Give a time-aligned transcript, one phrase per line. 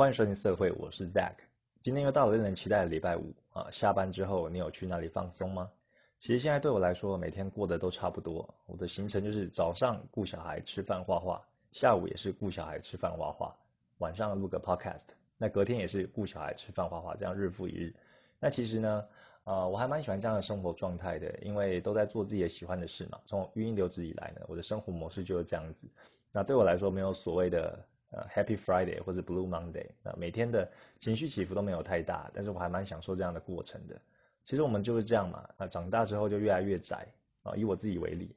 [0.00, 1.34] 欢迎收听社会，我是 Zack。
[1.82, 3.68] 今天又到了令人期待的礼拜五啊！
[3.70, 5.70] 下班之后，你有去哪里放松吗？
[6.18, 8.54] 其实现在对我来说，每天过得都差不多。
[8.64, 13.54] 我的行程就是早上顾小孩、吃饭、画画，下午也是顾小孩、吃饭、画画，
[13.98, 15.08] 晚上录个 Podcast。
[15.36, 17.94] 那隔天也是顾小孩、吃饭、画画，这样日复一日。
[18.38, 19.04] 那其实呢，
[19.44, 23.20] 呃，我还蛮喜欢这样的生活状态的，因为都在做自己喜欢的事嘛。
[23.26, 25.86] 从语音留职以来呢，我的生活模式就是这样子。
[26.32, 27.84] 那对我来说，没有所谓的。
[28.10, 34.00] 呃，Happy Friday 或者 Blue Monday，那每天的情绪起伏都没有太大，但是我还蛮享受这样的过程的。
[34.44, 37.06] 其实我们就是这样嘛，那长大之后就越来越宅
[37.44, 37.54] 啊。
[37.54, 38.34] 以我自己为例，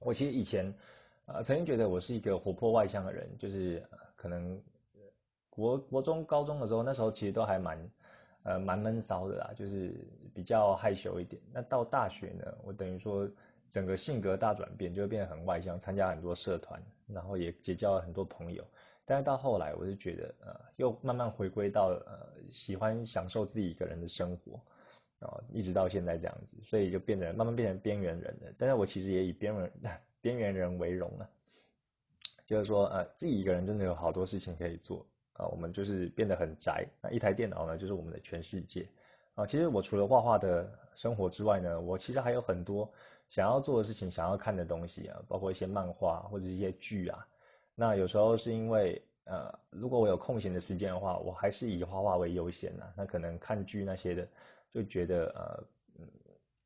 [0.00, 0.74] 我其实以前
[1.24, 3.82] 呃曾经觉得我是一个活泼外向的人，就是
[4.16, 4.62] 可能
[5.48, 7.90] 国国中高中的时候，那时候其实都还蛮
[8.42, 9.94] 呃蛮闷骚的啦，就是
[10.34, 11.40] 比较害羞一点。
[11.52, 13.26] 那到大学呢，我等于说。
[13.74, 18.64] 整个性格大转变，就会变得很外向，参加很多社团，然后也结交了很多朋友。
[19.04, 24.60] 但是到后来，我就觉得，呃，又慢慢回归到呃喜欢享受自己一个人的生活，
[25.26, 28.52] 啊，一直到现在这样子，所以就变得慢慢变成边缘人了。
[28.56, 29.72] 但是我其实也以边缘
[30.20, 31.28] 边缘人为荣了，
[32.46, 35.48] 就是说，呃，自己一个人真的有好多事情可以做啊。
[35.48, 38.88] 我们就是变得很宅，那一台电脑呢，就是我们的全世界
[39.34, 39.44] 啊。
[39.44, 42.88] 其实我除了画画的生活之外呢，我其实还有很多。
[43.34, 47.26] 想要做的事情，想要看的东西啊，包括一些漫画或者一些剧啊。
[47.74, 52.92] 那有时候是因为，呃，如果我有空闲的时间的话，我还是以画画为优先呐。
[52.96, 54.28] 那可能看剧那些的，
[54.72, 55.64] 就觉得呃，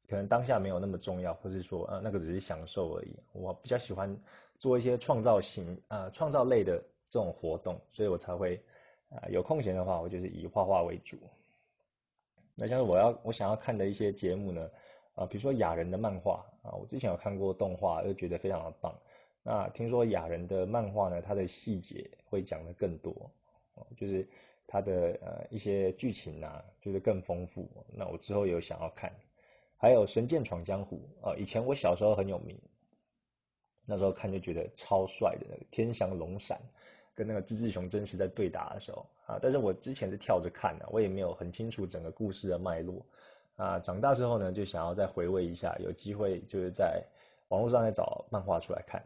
[0.07, 3.17] 可能当下没有那么重要，或是说，呃，那个只是享受而已。
[3.33, 4.15] 我比较喜欢
[4.59, 8.63] 做一些创造型啊，创造类的这种活动，所以我才会
[9.09, 11.17] 啊，有空闲的话，我就是以画画为主。
[12.55, 14.69] 那像是我要我想要看的一些节目呢。
[15.19, 18.95] 啊，比如说雅人的漫画啊，我之前有看过动画，就觉得非常的棒。
[19.43, 23.31] 那听说雅人的漫画呢，它的细节会讲的更多，
[23.97, 24.29] 就是
[24.67, 27.69] 它的呃一些剧情啊，就是更丰富。
[27.93, 29.13] 那我之后有想要看。
[29.81, 32.61] 还有《神剑闯江湖》啊，以前我小时候很有名，
[33.87, 36.61] 那时候看就觉得超帅的那个，天翔龙闪
[37.15, 43.07] 跟那个志志雄真实在对打的时候啊，但是我之前是跳着看的，我也没有很清楚整个故事的脉络。
[43.59, 47.05] 啊，长大之后呢，就想要再回味一下，有机会就是在
[47.49, 49.03] 网络上再找漫画出来看。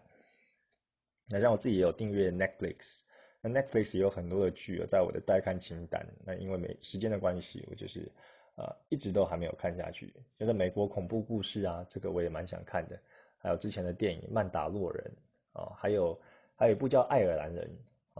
[1.30, 3.00] 那像我自己也有订阅 Netflix，
[3.40, 6.06] 那 Netflix 也有很多的剧在我的待看清单。
[6.22, 8.12] 那因为没时间的关系，我就是
[8.56, 10.12] 呃一直都还没有看下去。
[10.38, 13.00] 就是美国恐怖故事啊，这个我也蛮想看的。
[13.38, 15.10] 还有之前的电影《曼达洛人》
[15.58, 16.20] 啊，还有
[16.56, 17.70] 还有一部叫《爱尔兰人》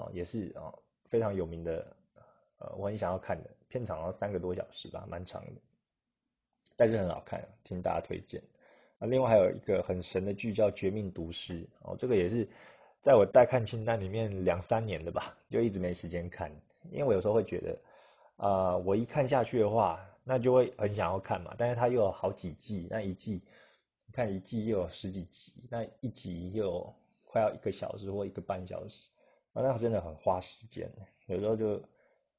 [0.00, 0.72] 啊，也是啊
[1.10, 1.94] 非常有名的，
[2.56, 5.60] 呃我很想要看的，片长要三个多小时吧，蛮长的。
[6.76, 8.42] 但是很好看，听大家推荐。
[8.98, 12.48] 啊，另外还有一个很神的剧叫《绝命毒师》哦，这个也是
[13.00, 16.50] 在我待看清单里面两三年的吧，就一直没时间看。
[16.90, 17.78] 因为我有时候会觉得，
[18.36, 21.54] 啊，我一看下去的话，那就会很想要看嘛。
[21.58, 23.42] 但是它又有好几季，那一季
[24.06, 26.94] 你看一季又有十几集，那一集又
[27.24, 29.10] 快要一个小时或一个半小时，
[29.52, 30.90] 啊，那真的很花时间。
[31.26, 31.82] 有时候就。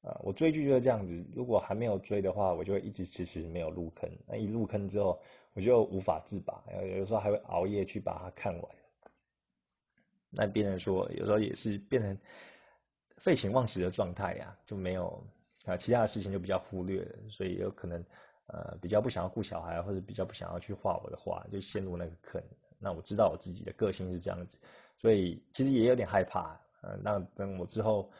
[0.04, 4.10] 啊，我追剧就是这样子，如果还没有追的话，我就会一直迟迟没有入坑。
[4.26, 5.18] 那一入坑之后，
[5.54, 6.62] 我就无法自拔，
[6.98, 8.64] 有时候还会熬夜去把它看完。
[10.28, 12.18] 那变成说，有时候也是变成
[13.16, 15.26] 废寝忘食的状态呀，就没有
[15.64, 18.04] 啊其他的事情就比较忽略了，所以有可能
[18.48, 22.42] 呃比较不想要顾小孩，或者比较不想要去画我的画，就陷入那个坑。
[22.78, 24.58] 那我知道我自己的个性是这样子，
[24.98, 26.60] 所以其实也有点害怕。
[26.82, 28.12] 呃，那等我之后。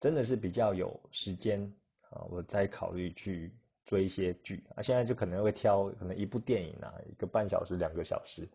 [0.00, 1.60] 真的是比较有时间
[2.08, 3.52] 啊，我再考虑去
[3.84, 4.80] 追一些剧啊。
[4.80, 8.48] 现在就可能会挑可能一部电影啊，一个半小时、两个小时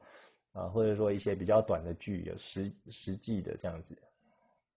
[0.53, 3.95] 啊，或者说一些比较短的剧，有十十季的这样子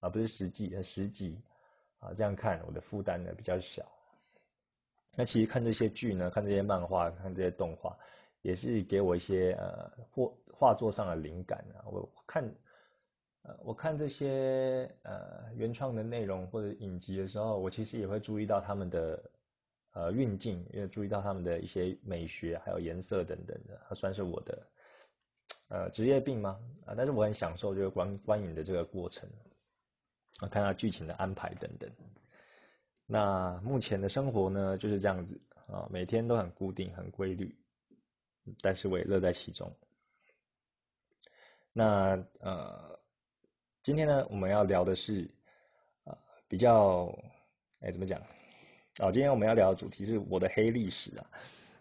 [0.00, 1.40] 啊，不是十季，是十集
[2.00, 3.82] 啊，这样看我的负担呢比较小。
[5.16, 7.98] 那其实看这些剧呢，看这些漫画，看这些动画，
[8.42, 11.86] 也是给我一些呃画画作上的灵感啊。
[11.86, 12.54] 我看。
[13.60, 19.30] 我看这些呃原创的内容或者影集的时候，我其实也会注意到他们的
[19.92, 24.66] 呃运镜，也注意到他们的一些美学，还有颜色等等的，它算是我的
[25.68, 26.58] 呃职业病吗？
[26.86, 29.28] 啊，但是我很享受就是观观影的这个过程，
[30.40, 31.90] 啊，看到剧情的安排等等。
[33.06, 37.56] 那目前的生活呢就是这样子啊，每天都很固定很规律，
[38.60, 39.74] 但是我也乐在其中。
[41.72, 42.97] 那呃。
[43.88, 45.30] 今天呢，我们要聊的是
[46.04, 46.14] 啊，
[46.46, 47.10] 比较
[47.80, 48.20] 哎怎么讲？
[49.00, 51.24] 哦，今天我们要聊的主题是我的黑历史啊。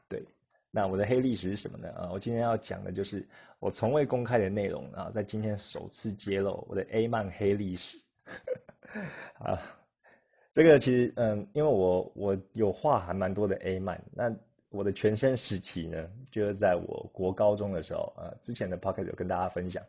[0.07, 0.23] 对，
[0.71, 1.89] 那我的黑历史是什么呢？
[1.89, 3.27] 啊，我今天要讲的就是
[3.59, 7.97] 我从未公开的内容啊，在今天首次揭露我的 A 漫黑历史。
[9.39, 9.59] 啊，
[10.53, 14.33] 这个其实，嗯，因为我我有画还蛮多的 A 漫，那
[14.69, 19.83] 我的全身时期呢，就是在我国高中的时候，呃，之前的 Pocket 有跟大家分享，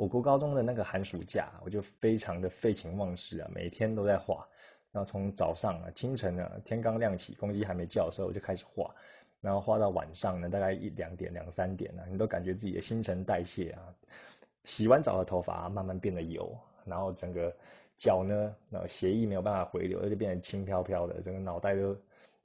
[0.00, 4.48] 我国高中的那个寒暑假，我就非常的废寝忘食啊，每天都在画，
[4.92, 8.94] 然后从早上啊，清晨啊，天刚亮起，公鸡还没叫的时候，我就开始画，
[9.42, 13.94] 然后画到晚上呢，大概一两点、两三点呢，你都感觉自己的新陈代谢啊，
[14.64, 16.56] 洗完澡的头发慢慢变得油，
[16.86, 17.54] 然后整个
[17.94, 21.94] 脚呢，那血液没有办法回流，就变得轻飘飘的，整个脑袋都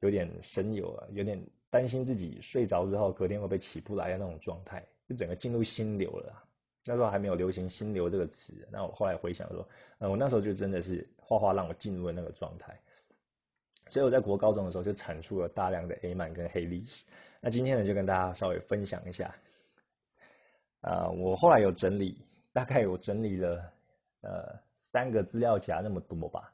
[0.02, 1.42] 有点神游了，有点。
[1.72, 6.44] 担心自己睡着之后隔天会不会起不来的那种状态，就整个进入心流了。
[6.86, 9.68] 那时候还没有流行“心流”这个词，那我后来回想说，
[9.98, 12.80] 嗯，我那时候就真的是画画让我进入了那个状态。
[13.90, 17.06] 所以我在国高中的时候就产出了大量的 A 漫跟黑历史。
[17.42, 19.36] 那今天呢，就跟大家稍微分享一下。
[20.82, 22.20] 啊，我后来有整理，
[22.54, 23.72] 大概有整理了
[24.22, 26.52] 呃三个资料夹那么多吧。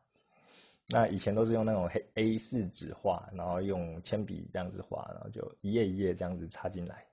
[0.90, 7.06] 那以前都是用那种黑 A 四纸画，然后用铅笔这样子画，然后就一页一页这样子插进来。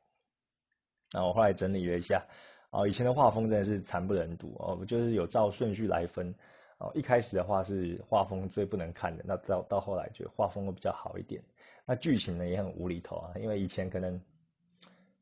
[1.12, 2.26] 然后我后来整理了一下，
[2.70, 6.34] 哦，以前的画风真的是惨不忍睹哦，就是有照顺序来分。
[6.78, 11.42] 哦，一开始的话是画风最不能看的，那到到后来就画风会比较好一点。
[11.84, 14.20] 那剧情呢也很无厘头啊，因为以前可能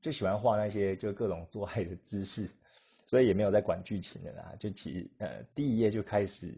[0.00, 2.48] 就喜欢画那些就各种做爱的姿势，
[3.06, 6.54] 所以也没有在管剧情的啦，就其呃第一页就开始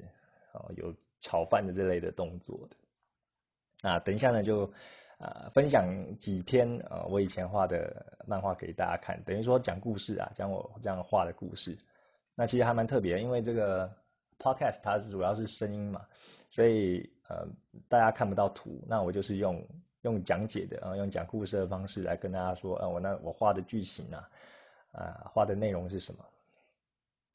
[0.52, 0.94] 哦有。
[1.20, 4.72] 炒饭的这类的动作的，啊，等一下呢就
[5.18, 5.84] 啊分享
[6.16, 11.76] 几篇啊我以前画的漫画给大家看，等于说讲故事啊，讲我这样画的故事。
[12.34, 13.92] 那其实还蛮特别，因为这个
[14.38, 16.06] podcast 它是主要是声音嘛，
[16.48, 17.46] 所以呃
[17.88, 19.66] 大家看不到图，那我就是用
[20.02, 24.28] 用讲解的，啊用讲故事的方式来跟大家说，啊我那我画的剧情啊，
[24.92, 26.24] 啊画的内容是什么。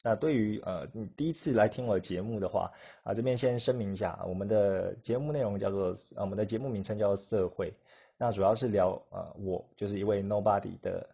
[0.05, 2.73] 那对于呃你第一次来听我的节目的话
[3.03, 7.73] 啊，这边先声明一下，我们的节目内容叫做呃我们的节目名称叫做社会，
[8.17, 11.09] 那主要是聊呃我就是一位 nobody 的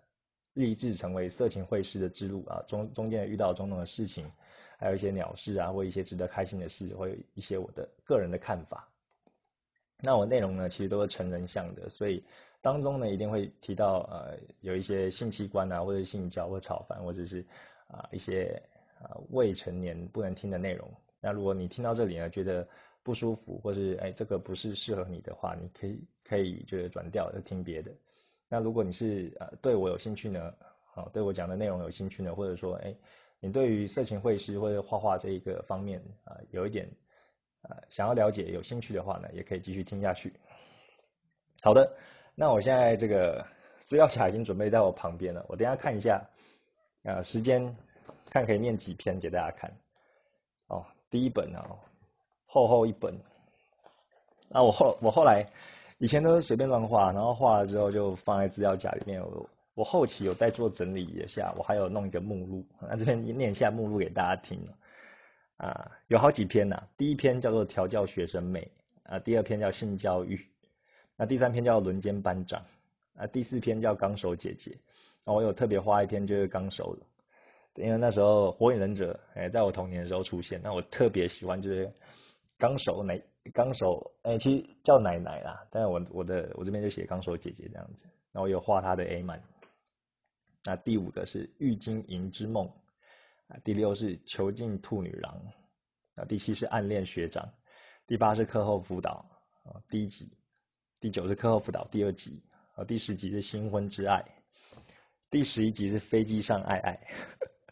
[0.53, 4.25] 立志成为色情会师的之路啊，中中间遇到种种的事情，
[4.79, 8.89] 还有一些鸟事啊，或一些值得开心的事，或一些我的个人的看法。
[10.01, 12.23] 那我内容呢其实都是成人向的，所以
[12.59, 17.45] 当中呢一定会提到呃有一些性器官啊，或者性交或炒饭，或者是
[17.87, 18.59] 啊一些。
[19.01, 20.91] 啊，未成年不能听的内容。
[21.21, 22.67] 那如果你听到这里呢，觉得
[23.03, 27.91] 不舒服，或是哎这个不是适合你的话，你可以可以就是转掉，就听别的。
[28.49, 30.53] 那如果你是呃对我有兴趣呢，
[30.93, 32.95] 好对我讲的内容有兴趣呢，或者说哎
[33.39, 36.89] 你对于色情绘师或者画画这一个方面啊有一点
[37.61, 40.33] 呃想要了解有兴趣的话呢，也可以继续听下去。
[41.61, 41.95] 好的，
[42.35, 43.45] 那我现在这个
[43.83, 46.29] 资料卡已经准备在我旁边了，我等下看一下
[47.03, 47.75] 啊时间。
[48.29, 49.71] 看可以念几篇给大家看
[50.67, 51.65] 哦，第一本啊，
[52.45, 53.13] 厚厚一本。
[54.49, 55.45] 那我后我后来
[55.97, 59.21] 以前都是随便乱画，然后画了之后就放在资料夹里面。
[59.21, 64.59] 我我后期有在做整理一下，我还有弄一个目录，那这边念一下目录给大家听
[65.57, 66.87] 啊，有好几篇呐。
[66.97, 68.71] 第一篇叫做调教学生妹
[69.03, 70.47] 啊，第二篇叫性教育，
[71.15, 72.63] 那第三篇叫轮奸班长
[73.15, 74.77] 啊，第四篇叫纲手姐姐。
[75.25, 77.05] 那我有特别画一篇就是纲手的。
[77.79, 81.91] 因为那时候火影忍者哎，在我童年的时候出现，那我特别喜欢就是
[82.57, 83.21] 纲手奶
[83.53, 89.41] 纲手哎，其实叫奶奶啦，但是我我的我这边就写纲手姐姐这样子，那我有画她的 A 漫。
[90.65, 92.69] 那第五个是玉金银之梦，
[93.63, 95.41] 第六是囚禁兔女郎
[96.15, 97.53] 啊，第七是暗恋学长，
[98.07, 99.25] 第八是课后辅导
[99.63, 100.33] 啊第一集，
[100.99, 102.43] 第九是课后辅导第二集
[102.75, 104.25] 啊，第十集是新婚之爱，
[105.29, 107.07] 第十一集是飞机上爱爱。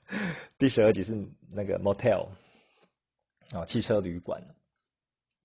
[0.58, 1.16] 第十二集是
[1.52, 2.30] 那个 motel
[3.52, 4.42] 啊，汽车旅馆。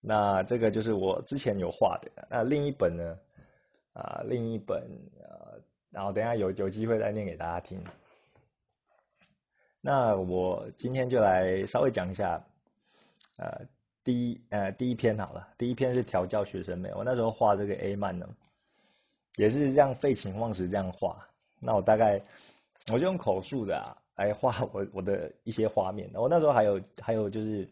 [0.01, 2.11] 那这个就是我之前有画的。
[2.29, 3.19] 那另一本呢？
[3.93, 4.83] 啊，另一本
[5.23, 5.55] 啊，
[5.91, 7.85] 然后等下有有机会再念给大家听。
[9.81, 12.45] 那我今天就来稍微讲一下，
[13.37, 13.67] 呃，
[14.03, 16.91] 第一呃第一篇好了，第一篇是调教学生妹。
[16.95, 18.29] 我那时候画这个 A 漫呢，
[19.37, 21.29] 也是这样废寝忘食这样画。
[21.61, 22.21] 那我大概
[22.93, 24.02] 我就用口述的啊。
[24.15, 27.69] 来画我我的一些画面，我那时候还有还有就是，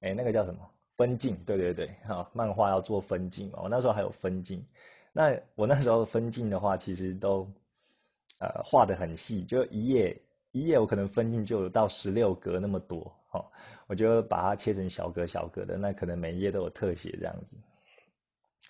[0.00, 1.36] 哎，那个叫什么分镜？
[1.44, 4.64] 对对对，哈，漫画要做分镜嘛，我那时候还有分镜。
[5.12, 7.50] 那我那时候分镜的话，其实都
[8.38, 10.22] 呃画的很细，就一页
[10.52, 13.44] 一页，我可能分镜就到十六格那么多，哈，
[13.88, 17.56] 我就把它切成小格小格的，那可能每一页都有特写这样子。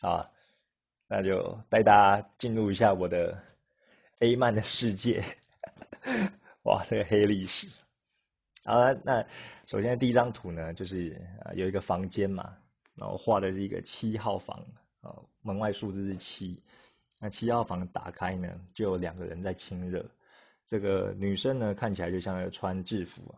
[0.01, 0.31] 啊，
[1.09, 3.39] 那就带大家进入一下我的
[4.21, 5.23] A 漫的世界。
[6.65, 7.69] 哇，这个黑历史。
[8.65, 9.27] 好了，那
[9.67, 11.21] 首先第一张图呢，就是
[11.55, 12.59] 有一个房间嘛，
[12.95, 14.67] 然后画的是一个七号房，
[15.01, 16.63] 呃门外数字是七，
[17.21, 20.11] 那七号房打开呢，就有两个人在亲热，
[20.67, 23.35] 这个女生呢看起来就像穿制服，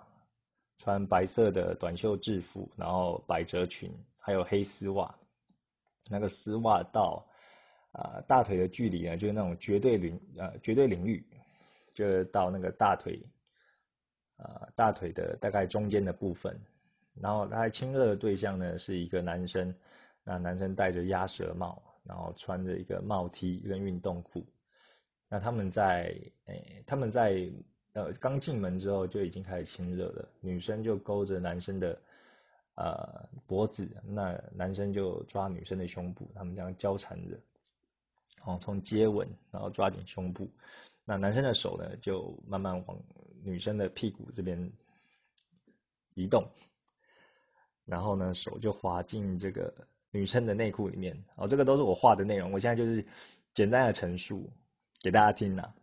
[0.79, 5.15] 穿白色的短袖制服，然后百褶裙，还有黑丝袜，
[6.11, 7.29] 那个丝袜到
[7.93, 11.25] 啊大腿的距离呢，就是那种绝对领呃绝对领域，
[11.95, 13.23] 就到那个大腿。
[14.39, 16.59] 啊，大腿的大概中间的部分，
[17.15, 19.73] 然后他亲热的对象呢是一个男生，
[20.25, 24.45] 那男生戴着鸭舌帽，然后穿着一个帽 T 跟运动裤，
[25.29, 27.49] 那他们在诶他们在
[27.93, 31.97] 呃刚进门之后就已经开始亲热了，女生就勾着男生的
[32.75, 37.39] 呃脖子，那男生就抓女生的胸部，他们这样交缠着，
[38.39, 40.51] 然后从接吻然后抓紧胸部，
[41.05, 42.99] 那男生的手呢就慢慢往。
[43.45, 44.71] 女生的屁股这边
[46.15, 46.53] 移动，
[47.85, 51.25] 然后呢，手就滑进这个女生的内裤里面。
[51.35, 53.05] 哦，这个都是我画的内容，我现在就是
[53.53, 54.53] 简单的陈述
[55.01, 55.75] 给大家听呐。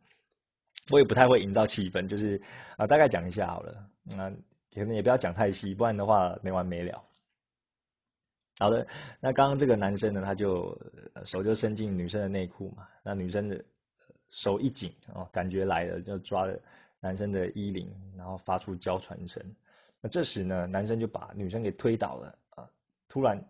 [0.90, 2.42] 我也不太会营造气氛，就是
[2.78, 3.90] 啊，大概讲一下好了。
[4.04, 4.30] 那
[4.74, 7.04] 可能也不要讲太细，不然的话没完没了。
[8.58, 8.88] 好的，
[9.20, 10.82] 那刚刚这个男生呢，他就
[11.26, 13.66] 手就伸进女生的内裤嘛，那女生的
[14.30, 16.60] 手一紧啊，感觉来了就抓了。
[17.02, 19.42] 男生的衣领，然后发出娇喘声。
[20.02, 22.70] 那这时呢，男生就把女生给推倒了啊！
[23.08, 23.42] 突然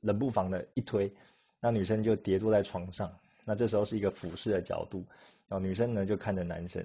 [0.00, 1.14] 冷不防的一推，
[1.60, 3.16] 那女生就跌坐在床上。
[3.44, 5.06] 那这时候是一个俯视的角度，
[5.46, 6.84] 然后女生呢就看着男生，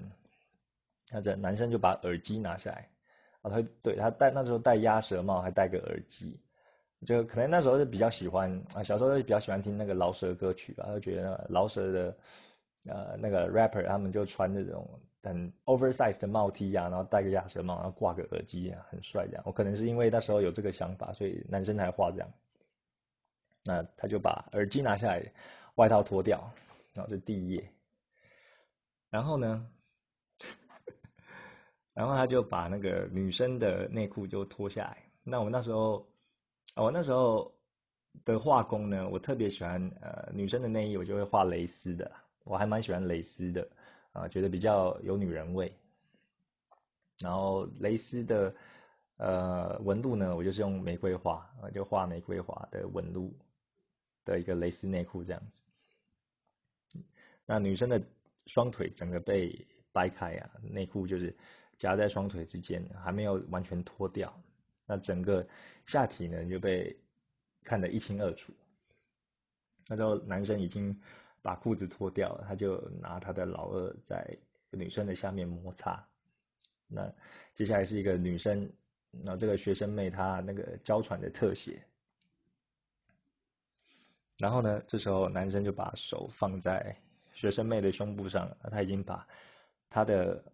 [1.10, 2.88] 那这男生就把耳机拿下来
[3.40, 6.38] 啊，他对他戴那时候戴鸭舌帽，还戴个耳机，
[7.04, 12.16] 就可能那时候是比较喜欢啊，小时候就比较喜欢听那个饶舌歌曲吧，就觉得饶舌的
[12.86, 15.00] 呃那个 rapper 他们就穿那种。
[15.24, 19.42] 很 oversize 的帽 T 呀，然后戴个鸭舌帽，然后挂个耳机啊，很帅这样。
[19.46, 22.28] 我可能是因为那时候有这个想法，所以男生才画这样。
[23.64, 25.32] 那他就把耳机拿下来，
[25.76, 26.52] 外套脱掉，
[26.92, 27.70] 然后这第一页。
[29.10, 29.68] 然后呢，
[31.94, 35.04] 然后他就把那个女生的内裤就脱下来。
[35.22, 36.04] 那我那时候，
[36.74, 37.54] 我那时候
[38.24, 42.10] 的画工呢，我特别喜欢呃女生的内衣，我就会画蕾丝的，
[42.44, 43.68] 我还蛮喜欢蕾丝的。
[44.12, 45.74] 啊，觉得比较有女人味。
[47.18, 48.54] 然后蕾丝的
[49.16, 53.34] 呃纹路呢，我就是用玫瑰花，啊，就画玫瑰花的纹路
[54.26, 55.62] 的一个蕾丝内裤这样子。
[57.46, 58.02] 那女生的
[58.44, 61.34] 双腿整个被掰开啊，内裤就是
[61.78, 64.42] 夹在双腿之间，还没有完全脱掉。
[64.84, 65.48] 那整个
[65.86, 66.94] 下体呢就被
[67.64, 68.52] 看得一清二楚。
[69.88, 71.00] 那时候男生已经。
[71.42, 74.38] 把裤子脱掉，他就拿他的老二在
[74.70, 76.06] 女生的下面摩擦。
[76.86, 77.12] 那
[77.52, 78.72] 接下来是一个女生，
[79.10, 81.84] 那这个学生妹她那个娇喘的特写。
[84.38, 86.96] 然后呢，这时候男生就把手放在
[87.32, 89.26] 学生妹的胸部上，他已经把
[89.90, 90.44] 他的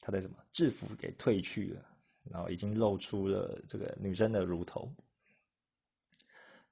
[0.00, 1.86] 他的什么制服给褪去了，
[2.24, 4.92] 然后已经露出了这个女生的乳头，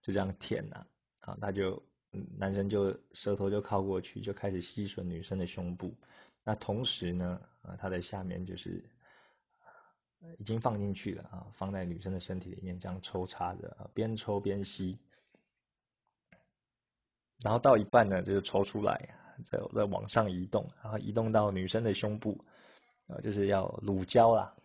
[0.03, 0.87] 就这样舔呐，
[1.21, 1.81] 啊，他就。
[2.11, 5.95] 男生就舌头就靠过去，就开始吸吮女生的胸部。
[6.43, 8.85] 那同时呢，啊，他的下面就是
[10.39, 14.99] 已经放进去了啊，放在女生的身体里面这样抽插着，边抽边吸。
[17.43, 19.15] 然后到一半呢，就是抽出来，
[19.45, 22.45] 再再往上移动，然后移动到女生的胸部，
[23.07, 24.57] 啊，就是要乳胶啦。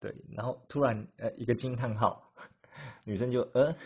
[0.00, 2.32] 对，然后突然呃一个惊叹号，
[3.04, 3.76] 女生就呃。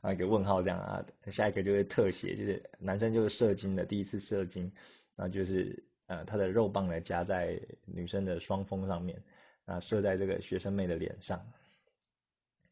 [0.00, 4.70] 啊，一个问号这样啊，下一个就是特写，就是男生就是射精的第一次射精，
[5.16, 9.20] 然后就是呃他的肉棒呢夹在女生的双峰上面，
[9.64, 11.44] 啊射在这个学生妹的脸上，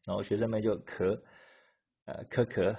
[0.05, 1.19] 然后学生妹就咳，
[2.05, 2.73] 呃咳咳，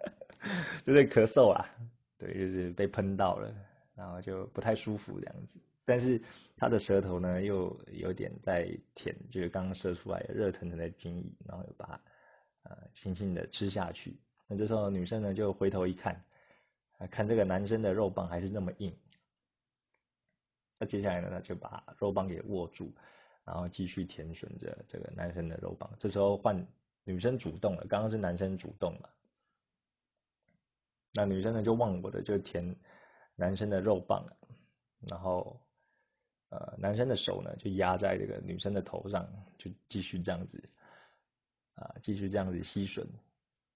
[0.86, 1.68] 就是咳嗽啊，
[2.16, 3.54] 对，就是被喷到了，
[3.94, 6.18] 然后就不太舒服这样子，但是
[6.56, 12.00] 他的舌头呢又有点在舔，就是刚刚射出来热腾腾的精液，然后又把。
[12.68, 14.18] 呃，轻轻的吃下去。
[14.48, 16.24] 那这时候女生呢就回头一看，
[17.10, 18.96] 看这个男生的肉棒还是那么硬。
[20.78, 22.92] 那接下来呢，他就把肉棒给握住，
[23.44, 25.88] 然后继续舔吮着这个男生的肉棒。
[25.98, 26.66] 这时候换
[27.04, 29.10] 女生主动了，刚刚是男生主动了。
[31.14, 32.76] 那女生呢就忘我的就舔
[33.36, 34.26] 男生的肉棒，
[35.08, 35.60] 然后
[36.48, 40.62] 呃男生的手呢就压在这个女生的头上，就继续这样子。
[41.76, 43.06] 啊，继续这样子吸吮，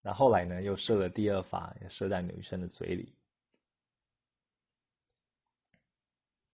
[0.03, 3.15] 那后来呢，又射了第二发，射在女生的嘴里，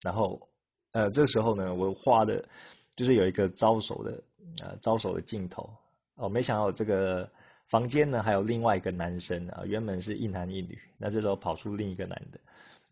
[0.03, 0.49] 然后
[0.93, 2.49] 呃，这时候呢，我画的
[2.97, 4.23] 就是有一个招手的
[4.65, 5.71] 呃招手的镜头。
[6.17, 7.29] 哦，没想到这个
[7.65, 12.39] 房间呢还有另外一个男生啊，原本是一男一女，那这时候跑出另一个男的，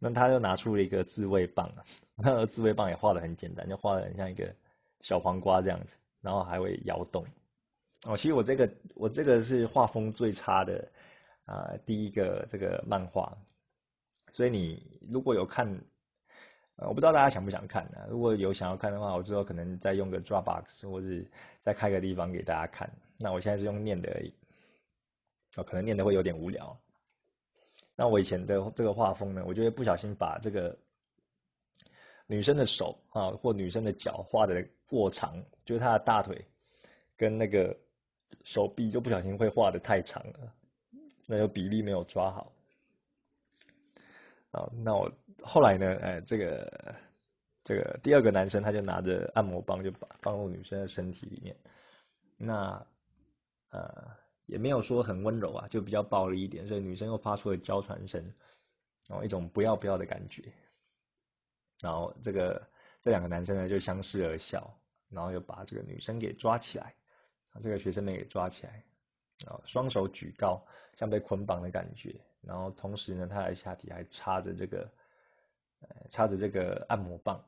[0.00, 1.84] 那他又拿出了一个自慰棒啊，
[2.16, 4.52] 那自慰棒也画的很简单，就画的很像一个
[5.00, 7.24] 小黄瓜这样子，然后还会摇动。
[8.06, 8.16] 哦。
[8.16, 10.88] 其实我这个我这个是画风最差的
[11.44, 13.36] 啊第一个这个漫画，
[14.32, 15.80] 所以你如果有看。
[16.78, 17.98] 我不知道大家想不想看呢？
[18.08, 21.06] 如果有想要看的话，我之后可能再用个 Dropbox，或者
[21.62, 22.90] 再开个地方给大家看。
[23.18, 24.34] 那我现在是用念的而已，
[25.56, 26.76] 哦，可能念的会有点无聊。
[27.94, 30.76] 那我以前的这个画风呢，我就会不小心把这个
[32.26, 36.44] 女生的手啊，或女生的脚画的过长，就是她的大腿
[37.16, 37.76] 跟那个
[38.42, 40.52] 手臂，就不小心会画的太长了，
[41.26, 42.52] 那就比例没有抓好。
[44.50, 45.10] 啊，那我
[45.42, 45.94] 后来呢？
[46.02, 46.94] 哎，这个
[47.64, 51.56] 这个第二个男生他就拿着按摩棒就把放入女生的身体里面，
[52.36, 52.86] 那
[53.70, 54.14] 呃
[54.46, 58.22] 也没有说很温柔啊，就比较暴力一点，所以女生又发出了娇喘声，
[59.08, 60.52] 然后一种不要不要的感觉，
[61.80, 62.68] 然后这个
[63.00, 66.94] 这两个男生呢就相视而笑，然后又把这个女生给抓起来，
[67.60, 68.84] 这个学生妹给抓起来，
[69.44, 70.64] 然后双手举高，
[70.96, 72.20] 像被捆绑的感觉。
[72.40, 74.90] 然后同时呢，他的下体还插着这个，
[76.08, 77.44] 插着这个按摩棒。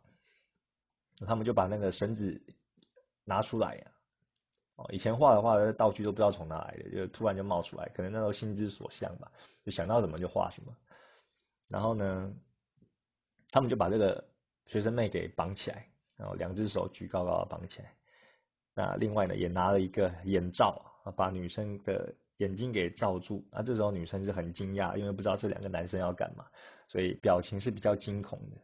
[1.26, 2.42] 他们就把那个绳子
[3.24, 3.92] 拿出来呀，
[4.74, 9.30] 哦，以前画的话，道具都不知道从哪来的，就突然就冒出来，可能那时候心之所向吧，
[9.64, 10.76] 就想到什么就画什么。
[11.68, 12.32] 然后呢，
[13.50, 14.28] 他们就把这个
[14.66, 17.94] 学生妹给绑起来，然后两只手举高高的绑起来。
[18.74, 22.14] 那另外呢，也拿了一个眼罩啊，把女生的。
[22.38, 26.46] 眼睛给罩住，那这时候女生是很惊讶，因为不知道这两个男生要干嘛，
[26.88, 28.56] 所以表情是比较惊恐的。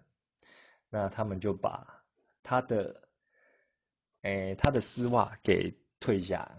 [0.88, 2.02] 那他们就把
[2.42, 3.08] 他的，
[4.22, 6.50] 诶，他的丝袜给退下，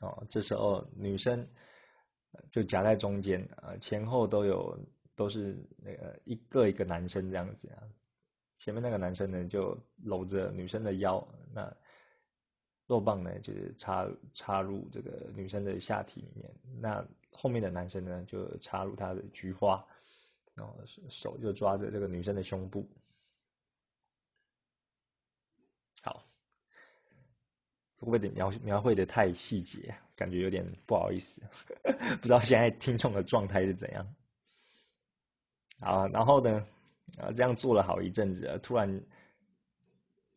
[0.00, 1.46] 哦，这时候女生
[2.50, 7.84] 就夹在中间，呃，前后都有都是那个一个一个男生这样子啊，
[8.56, 11.76] 前面那个男生呢就搂着女生的腰，那。
[12.88, 19.86] 肉棒呢，就是插插入这个女生的下体里面，那后面的男生呢，就插入他的菊花，
[20.54, 20.74] 然后
[21.10, 22.88] 手就抓着这个女生的胸部。
[26.02, 26.24] 好，
[27.98, 31.42] 会不会描描绘的太细节，感觉有点不好意思，
[31.84, 34.14] 不知道现在听众的状态是怎样。
[35.80, 36.66] 啊，然后呢，
[37.18, 39.02] 啊，这样做了好一阵子，突然，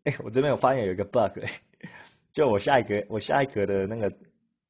[0.03, 1.39] 哎，我这边有发现有一个 bug。
[2.33, 4.17] 就我下一格，我下一格的那个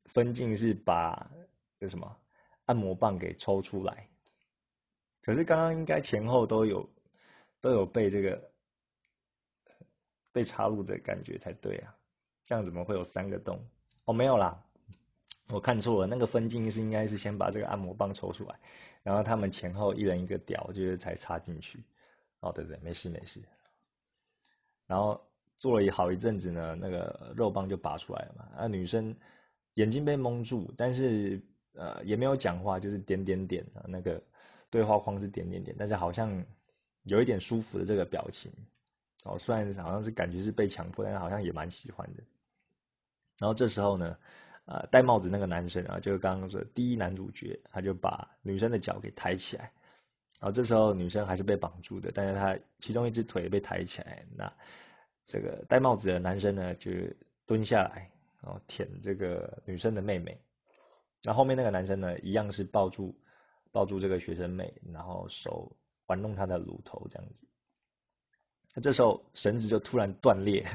[0.06, 1.30] 分镜是把
[1.78, 2.17] 那什么
[2.65, 4.10] 按摩棒给抽出来，
[5.21, 6.89] 可是刚刚应该前后都有
[7.60, 8.52] 都有被这个
[10.32, 11.95] 被插入的感觉才对啊，
[12.45, 13.63] 这样怎么会有三个洞？
[14.06, 14.63] 哦，没有啦，
[15.50, 18.60] 我看错了，那个分镜是应该是先把这个按摩棒抽出来，
[19.04, 21.84] 然后他们前后一人一个屌，就是才插进去。
[22.39, 23.39] 哦，对对，没事没事，
[24.88, 25.24] 然后。
[25.62, 28.47] 做了一好一阵子呢，那个肉棒就拔出来了嘛。
[28.58, 29.15] 啊，女生
[29.76, 31.39] 眼睛被蒙住，但是
[31.76, 34.24] 呃也没有讲话，就是点点点啊，那个
[34.71, 36.43] 对话框是点点点，但是好像
[37.04, 38.52] 有一点舒服的这个表情。
[39.24, 42.24] 哦，虽然好像是感觉是被强迫，但是好像也蛮喜欢的。
[43.39, 44.17] 然后这时候呢，
[44.65, 49.71] 呃，戴帽子那个男生啊，就是刚刚说第一男主角，他就把女生的脚给抬起来。
[50.39, 54.52] 然后这时候女生还是被绑住的，但是她其中一只腿被抬起来，那。
[55.32, 56.91] 这个戴帽子的男生呢，就
[57.46, 60.38] 蹲下来，然后舔这个女生的妹妹。
[61.24, 63.17] 那后面那个男生呢，一样是抱住
[63.72, 67.46] 抱住这个学生妹，然后手玩弄她的乳头这样子。
[68.76, 70.65] 那这时候绳子就突然断裂，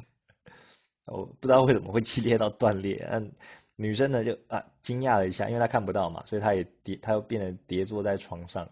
[1.05, 3.07] 我不知道为什么会激烈到断裂。
[3.11, 3.33] 嗯，
[3.77, 8.71] 女生呢就啊惊讶了一下，因为她看不到嘛，所以她也跌，她又变得跌坐在床上。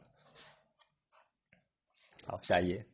[2.27, 2.87] 好，下一页。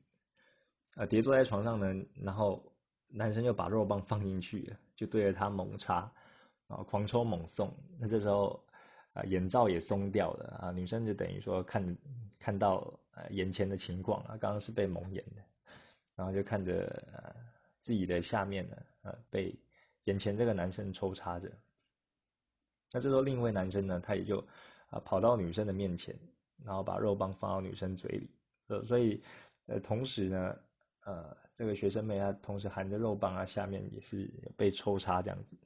[0.96, 2.66] 啊，跌坐在床上呢，然后。
[3.12, 6.12] 男生就把肉棒放进去，就对着他猛插，
[6.68, 7.76] 啊，狂抽猛送。
[7.98, 8.64] 那这时候
[9.12, 11.98] 啊，眼罩也松掉了啊，女生就等于说看
[12.38, 15.42] 看到呃眼前的情况啊，刚刚是被蒙眼的，
[16.14, 17.34] 然后就看着呃
[17.80, 19.58] 自己的下面呢，呃被
[20.04, 21.50] 眼前这个男生抽插着。
[22.92, 24.38] 那这时候另一位男生呢，他也就
[24.90, 26.16] 啊跑到女生的面前，
[26.64, 28.30] 然后把肉棒放到女生嘴里，
[28.68, 29.22] 呃，所以
[29.66, 30.56] 呃同时呢。
[31.04, 35.56] 呃，这个学生妹她同时含着肉棒啊，下面也是被抽插这样子，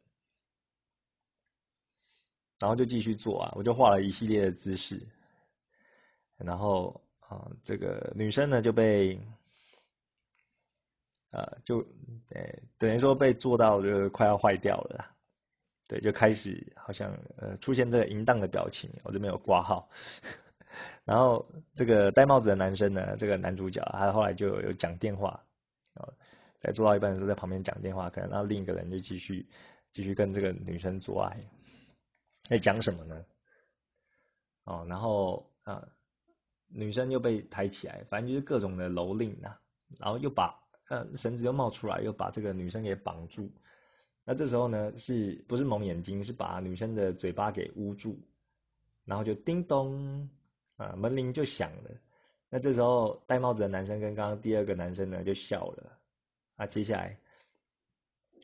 [2.61, 5.07] 然后就继续做啊，我就画了一系列的姿势，
[6.37, 9.20] 然后啊，这个女生呢就被
[11.31, 11.79] 呃，就
[12.31, 15.05] 呃等于说被做到就快要坏掉了，
[15.88, 19.90] 对，就开始好像呃出现这个淫荡的表情，我这边有挂号。
[21.05, 25.45] 然后这个戴帽子的男生呢，这个男主角，他后来就有讲电话，
[25.93, 26.09] 啊，
[26.61, 29.47] 在做到一半的时候在旁边讲电话，可能让另一个人就继续
[29.93, 31.45] 继续跟这个女生做爱，
[32.49, 33.23] 在讲什么呢？
[34.64, 35.87] 哦，然后啊，
[36.69, 39.59] 女生又被抬起来，反正就是各种的蹂躏呐，
[39.99, 43.53] 然后又把呃绳子又冒出来，又把这个女生给绑住。
[44.25, 46.25] 那这时候呢，是不是蒙眼睛？
[46.25, 48.19] 是把女生的嘴巴给捂住，
[49.05, 50.31] 然后就叮咚。
[50.77, 51.91] 啊，门铃就响了。
[52.51, 55.99] 那这时候戴帽子的男生跟刚刚第二个男生呢就笑了。
[56.57, 57.19] 啊，接下来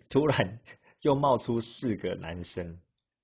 [0.09, 0.59] 突然
[1.03, 2.81] 又冒出四个男生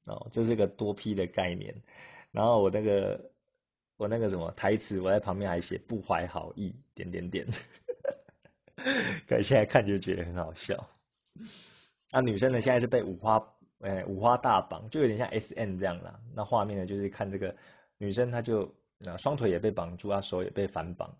[0.06, 1.82] 哦，这是个多批的概念。
[2.30, 3.30] 然后我那个
[3.96, 7.46] 我那个什么台词，我在旁边还写不怀好意，点点点。
[9.26, 10.88] 可现在看就觉得很好笑。
[12.12, 16.20] 那女生呢，现在是被五花哎五花大绑，就有点像 S N 这样啦。
[16.34, 17.56] 那画面呢，就是看这个
[17.98, 18.74] 女生，她就。
[18.98, 21.16] 那双腿也被绑住，啊手也被反绑，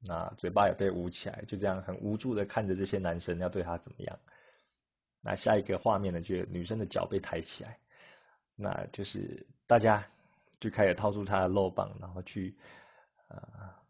[0.00, 4.18] 那嘴巴也被捂起来，就这样很无助的看着这些男生要对他怎么样。
[5.20, 7.78] 那下一个画面呢，就是女生的脚被抬起来，
[8.56, 10.04] 那就是大家
[10.58, 12.56] 就开始掏出他的肉棒，然后去
[13.28, 13.80] 啊，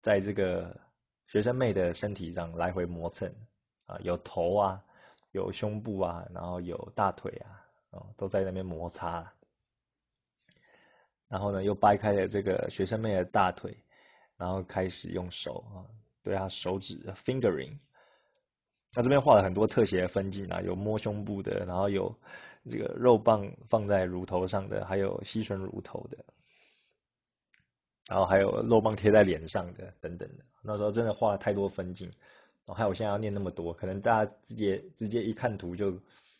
[0.00, 0.80] 在这个
[1.26, 3.30] 学生妹的身体上来回磨蹭
[3.84, 4.82] 啊，有头啊，
[5.32, 9.30] 有胸部啊，然后有大腿啊，哦，都在那边摩擦。
[11.30, 13.74] 然后呢，又掰开了这个学生妹的大腿，
[14.36, 15.86] 然后开始用手啊，
[16.24, 17.78] 对她手指 fingering。
[18.96, 22.12] 那这边画了很多特写的分镜啊，有摸胸部的，然后有
[22.68, 26.18] 这个肉棒放在乳头上的，还有吸吮乳头的，
[28.08, 30.44] 然后还有肉棒贴在脸上的等等的。
[30.62, 32.10] 那时候真的画了太多分镜，
[32.66, 35.96] 然后还有我现在要念那么多，可能大家直接直接一看图就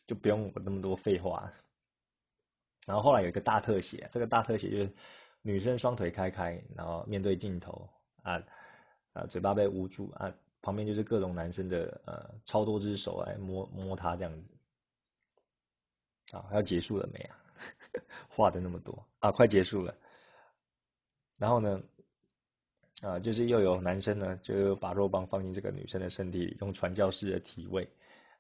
[0.09, 1.49] 就不用我那么多废话。
[2.87, 4.93] 然后后来有一个大特写，这个大特写就是
[5.43, 7.89] 女生双腿开开，然后面对镜头
[8.23, 8.43] 啊
[9.13, 14.51] 啊，嘴巴被捂住啊，旁边就是各种男生的呃超多只手来摸摸她这样子
[16.33, 17.37] 啊，要结束了没啊？
[18.29, 19.95] 画的那么多啊，快结束了。
[21.39, 21.83] 然后呢
[23.03, 27.89] 啊，就是又有男生呢，就把肉棒放进这个女生的身体里，用传教士的体位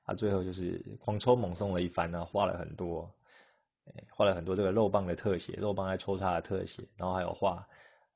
[0.04, 3.12] 啊，最后就是狂抽猛送了一番呢，画了很多。
[4.10, 7.66] 画了很多这个肉棒的特写，肉棒在抽插的特写，然后还有画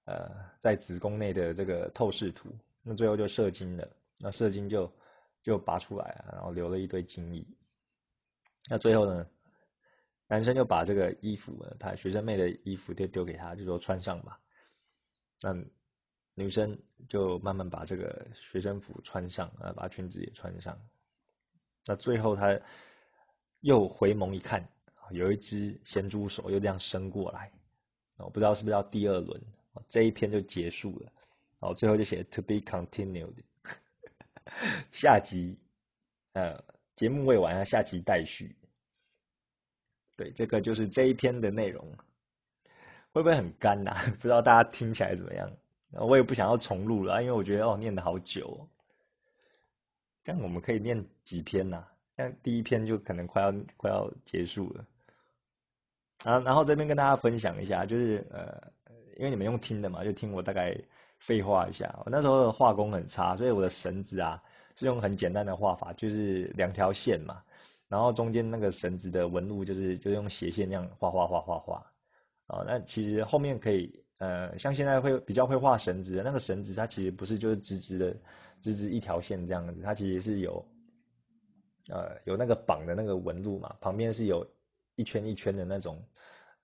[0.04, 2.48] 呃在子宫内的这个透视图，
[2.82, 3.88] 那最后就射精了，
[4.20, 4.92] 那射精就
[5.42, 7.46] 就拔出来了，然后留了一堆精液。
[8.68, 9.26] 那最后呢，
[10.26, 14.40] 男生就把这个衣服，他学生妹的衣服就丢给他，就说穿上吧。
[15.42, 15.54] 那
[16.34, 20.78] 女生就慢慢把这个学生服穿上，啊，把裙子也穿上。
[21.86, 22.60] 那最后他
[23.60, 24.68] 又回眸一看。
[25.14, 27.50] 有一只咸猪手又这样伸过来，
[28.16, 29.40] 我不知道是不是要第二轮，
[29.88, 31.12] 这一篇就结束了，
[31.60, 33.34] 然后最后就写 to be continued，
[34.92, 35.58] 下集
[36.32, 36.62] 呃
[36.96, 38.56] 节目未完，下集待续。
[40.16, 41.84] 对，这个就是这一篇的内容，
[43.12, 43.94] 会不会很干呐？
[44.20, 45.50] 不知道大家听起来怎么样？
[45.90, 48.68] 我也不想要重录了，因为我觉得哦念的好久，哦
[50.22, 51.84] 这样我们可以念几篇呐？
[52.16, 54.86] 像第一篇就可能快要快要结束了。
[56.24, 58.72] 啊，然后这边跟大家分享一下，就是呃，
[59.18, 60.74] 因为你们用听的嘛，就听我大概
[61.18, 62.00] 废话一下。
[62.06, 64.42] 我那时候的画工很差，所以我的绳子啊
[64.74, 67.42] 是用很简单的画法，就是两条线嘛，
[67.88, 71.92] 然后中间那个绳子的纹路就是就用斜线那样画画画画画。
[72.46, 78.16] 啊，那其实后面可以呃，像现在会比较会画绳子的那个绳子，它其实不是就是直直的
[78.62, 80.66] 直直一条线这样子，它其实是有
[81.90, 84.46] 呃有那个绑的那个纹路嘛，旁边是有。
[84.96, 86.02] 一圈一圈的那种，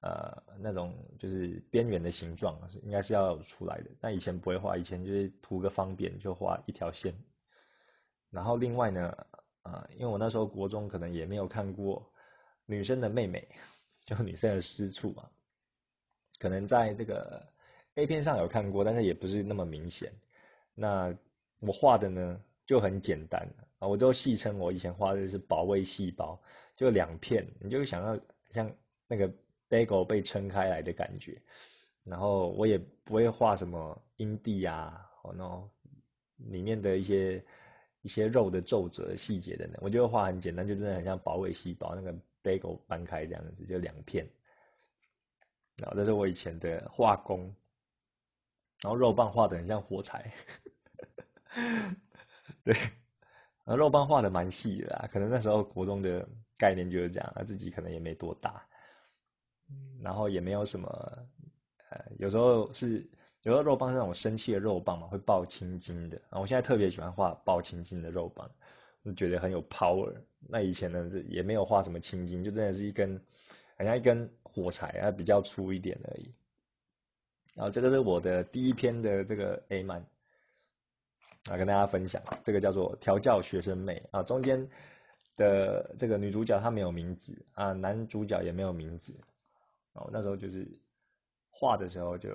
[0.01, 3.91] 呃，那种就是边缘的形状，应该是要出来的。
[4.01, 7.15] 但以前不会画，以前就是图个方便就画一条线。
[8.31, 9.27] 然后另外呢，
[9.63, 12.13] 啊，因为我那时候国中可能也没有看过
[12.65, 13.49] 女生的妹妹，
[14.05, 15.29] 就女生的私处嘛，
[16.39, 17.45] 可能在这个
[17.97, 20.13] A 片上有看过，但是也不是那么明显。
[20.75, 21.13] 那
[21.59, 26.41] 我画的呢就很简单啊，我都戏称我以前画的是保卫细胞。
[26.77, 28.75] 就两片，你就想要像
[29.07, 29.31] 那个
[29.69, 31.39] bagel 被撑开来的感觉，
[32.05, 35.69] 然后我也不会画什么阴蒂啊，哦 no，
[36.37, 37.45] 里面的一些
[38.01, 44.27] 一些肉的皱褶细节的呢，我就画很简单，就真的很像保卫细胞那个 bagel 掰开这样子，就两片，
[45.77, 47.55] 然后这是我以前的画工，
[48.81, 50.33] 然后肉棒画的很像火柴，
[52.65, 52.75] 对，
[53.65, 58.67] 而肉棒画的蛮细的，可能那时候国中的概念就是这样，他自己可能也没多大，
[60.03, 60.89] 然后也没有什么，
[61.91, 63.09] 呃，有时候是
[63.43, 68.51] 有时候肉棒是那种生气的肉棒嘛，会爆青筋的，然后我现在特别喜欢画爆青筋的肉棒，
[69.05, 70.13] 就觉得很有 power。
[70.49, 73.23] 那以前呢也没有画什么青筋，就真的是一根，
[73.77, 76.35] 好像一根火柴啊，比较粗一点而已。
[77.55, 80.05] 然后这个是我的第一篇的这个 A 漫。
[81.49, 84.69] 啊，跟大家分享，这个叫做调教学生妹啊，中间
[85.37, 89.19] 的这个女主角她没有名字啊，男主角也没有名字，
[89.95, 90.69] 哦，那时候就是
[91.49, 92.31] 画的时候就，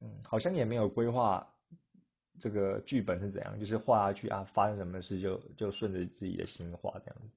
[0.00, 1.46] 嗯，好像也没有规划
[2.40, 7.28] 这个剧本是怎样，就是画下去啊，发生什么事就就顺着自己的心画这样子。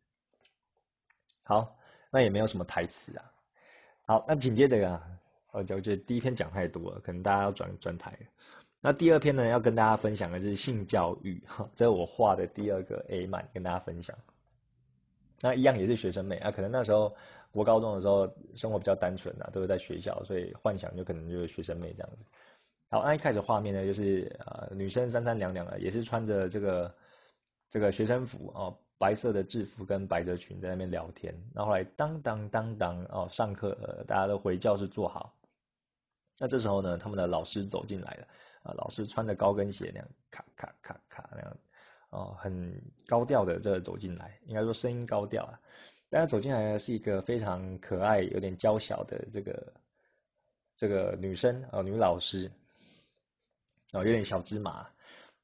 [1.44, 1.78] 好，
[2.10, 3.32] 那也没有什么台词啊。
[4.06, 5.08] 好，那紧接着啊，
[5.52, 8.18] 我觉得第一篇讲太多了，可能大家要转转台。
[8.86, 14.18] 那第二篇呢，要跟大家分享的是性教育，哈，这是我画的第二个 A 漫，跟大家分享。
[15.40, 17.16] 那一样也是学生妹啊，可能那时候
[17.52, 22.26] 国高中的时候生活比较单纯啊，都是在学校，所以幻想就可能就是学生妹这样子。
[22.90, 26.94] 好，那一开始画面呢，就是呃女生三三两两的，也是穿着这个
[27.70, 31.34] 这个学生服哦，白色的制服跟百褶裙在那边聊天。
[31.56, 35.34] 然后来当当当当哦，上课大家都回教室坐好。
[36.38, 38.28] 那这时候呢，他们的老师走进来了。
[38.64, 41.58] 啊，老师穿着高跟鞋那样，咔咔咔咔那样，
[42.10, 45.60] 哦，很高调的这走进来，应该说声音高调啊。
[46.10, 49.74] 但是走进来是一个非常可爱、有点娇小的这个
[50.76, 52.52] 这个女生啊，女老师，
[53.92, 54.88] 哦，有点小芝麻，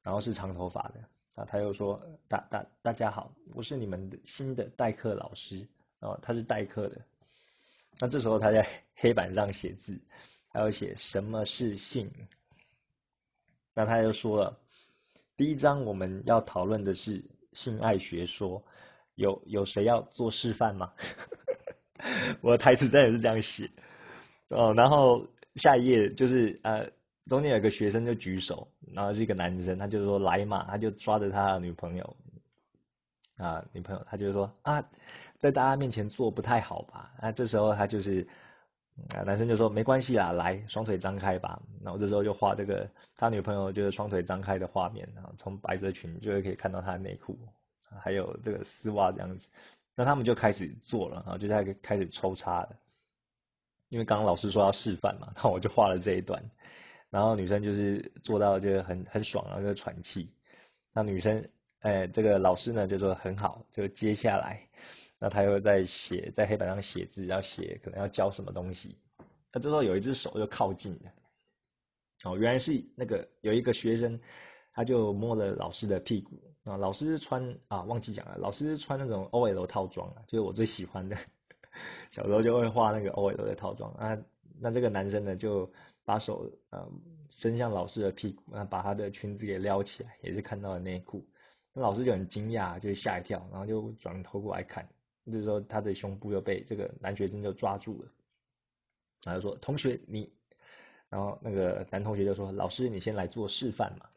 [0.02, 1.00] 然后是长头发的。
[1.36, 5.66] 啊，他又说：“大大大家好，我是你们的新的代课老师。”
[6.00, 7.00] 哦，他是代课的。
[8.00, 10.00] 那这时候他在 黑板上写字，
[10.48, 12.10] 还要写什么是性。
[13.80, 14.58] 那他又说了，
[15.38, 18.62] 第一章我们要讨论的是性爱学说，
[19.14, 20.92] 有有谁要做示范吗？
[22.42, 23.70] 我的台词真的是这样写
[24.48, 24.74] 哦。
[24.74, 26.90] 然后下一页就是呃，
[27.26, 32.16] 中间有一个学生就举手，然后是一个男生，他就说来嘛，他就抓着他的女朋友
[33.38, 34.84] 啊，女朋友，他就说啊，
[35.38, 37.14] 在大家面前做不太好吧？
[37.18, 38.28] 啊，这时候他就是。
[39.14, 41.60] 啊，男生就说没关系啦，来双腿张开吧。
[41.82, 47.38] 然后这时候就画这个他女朋友就是双腿张开的画面，然后从百褶裙就会可以看到他的内裤，
[48.00, 49.48] 还有这个丝袜这样子。
[49.96, 52.76] 那他们就开始做了，然后就在开始抽插了。
[53.88, 56.42] 因为刚刚老师说要示范嘛，那我就画了这一段。
[57.10, 60.32] 然后女生就是做到就很很爽，然后就喘气。
[60.92, 61.48] 那女生，
[61.80, 64.68] 哎，这个老师呢就说很好，就接下来。
[65.20, 68.98] 那他又在写，在黑板上写字，要写可能要教什么东西。
[69.52, 71.12] 那这时候有一只手就靠近了，
[72.24, 74.18] 哦，原来是那个有一个学生，
[74.72, 76.76] 他就摸了老师的屁股啊。
[76.76, 81.16] 老师穿啊，忘记讲了，老师穿那种 OL 套装啊，就是我最喜欢的。
[82.10, 84.18] 小时候就会画那个 OL 的套装啊。
[84.58, 85.72] 那这个男生呢，就
[86.04, 86.88] 把手啊
[87.28, 91.28] 伸向老师的屁股，那把他的裙子给撩起来，也是看到了内裤。
[91.72, 94.88] 那老师就很惊讶，就吓一跳，然后就转头过来看。
[95.30, 98.08] 这时候，他的胸部又被这个男学生就抓住了，
[99.24, 100.32] 然后说：“同学，你……”
[101.08, 104.08] 然后那个男同学就说：“老师，你先来做示范嘛。”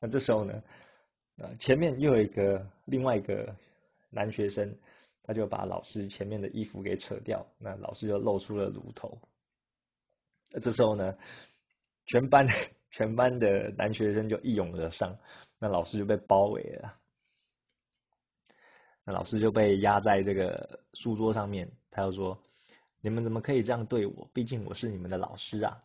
[0.00, 0.62] 那这时候呢，
[1.36, 3.54] 呃，前面又有一个另外一个
[4.08, 4.74] 男学生，
[5.22, 9.18] 他就把老师前面的衣服给扯掉，那老师就露出了乳头。
[10.52, 11.16] 那这时候呢，
[12.06, 12.46] 全班
[12.90, 15.18] 全班的男学生就一拥而上，
[15.58, 16.99] 那老师就被包围了。
[19.12, 22.42] 老师就被压在这个书桌上面，他又说
[23.00, 24.28] ：“你们怎么可以这样对我？
[24.32, 25.82] 毕竟我是你们的老师啊！”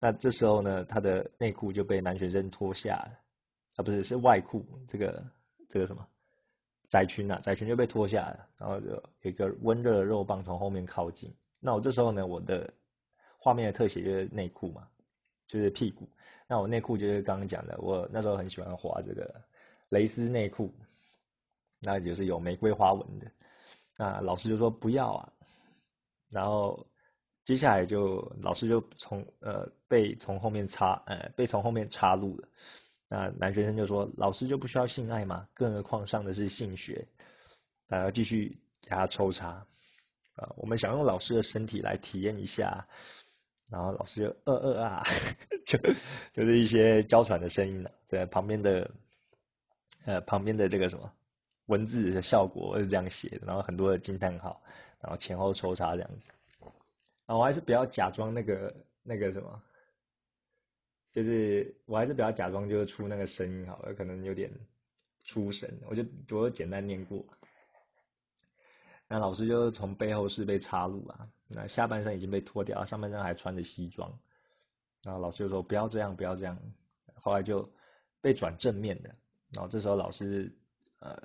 [0.00, 3.18] 那这时候呢，他的内裤就被男学生脱下了，
[3.76, 5.24] 啊，不是，是外裤，这个
[5.68, 6.06] 这个什么
[6.88, 11.34] 窄裙啊，窄裙就被脱下了，然后就有一个温热的肉棒从后面靠近。
[11.60, 12.72] 那我这时候呢，我的
[13.36, 14.88] 画面的特写就是内裤嘛，
[15.46, 16.08] 就是屁股。
[16.46, 19.42] 那我内裤就是刚刚讲的，我那时候很喜欢画这个
[19.90, 20.72] 蕾丝内裤。
[21.80, 23.30] 那就是有玫瑰花纹的，
[23.96, 25.32] 那老师就说不要啊，
[26.30, 26.86] 然后
[27.44, 32.48] 接下来就老师就从呃被从后面插呃被从后面插入了，
[33.08, 35.48] 那男学生就说老师就不需要性爱吗？
[35.54, 37.08] 更何况上的是性学，
[37.88, 39.66] 然后继续给他抽插。
[40.36, 42.86] 啊，我们想用老师的身体来体验一下，
[43.68, 45.04] 然后老师就呃呃啊，
[45.66, 45.78] 就
[46.32, 48.90] 就是一些娇喘的声音了，在旁边的
[50.04, 51.12] 呃旁边的这个什么。
[51.70, 54.60] 文字的效果是这样写的，然后很多的惊叹号，
[55.00, 56.66] 然后前后抽插这样子。
[57.26, 59.62] 啊，我还是不要假装那个那个什么，
[61.12, 64.50] 就是我还是不要假装就是出那个声音好了，可能有点
[65.22, 67.24] 出神，我就我就简单念过。
[69.06, 74.18] 那老师就是从背后是被插入啊，那下半身已经被脱掉，上半身还穿着西装。
[75.04, 76.58] 然后老师就说不要这样，不要这样。
[77.14, 77.72] 后来就
[78.20, 79.14] 被转正面的，
[79.52, 80.52] 然后这时候老师
[80.98, 81.16] 呃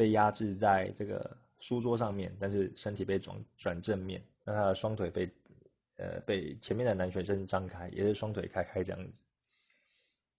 [0.00, 5.30] 被压制在这个书桌上面，但是身体被转转正面，那他的双腿被
[5.98, 9.20] 呃被前面的男学生张开，也是双腿开开这样子。